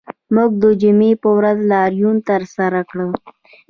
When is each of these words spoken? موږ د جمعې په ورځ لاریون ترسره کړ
موږ 0.35 0.51
د 0.63 0.63
جمعې 0.81 1.11
په 1.21 1.29
ورځ 1.37 1.57
لاریون 1.71 2.15
ترسره 2.29 2.81
کړ 2.89 2.97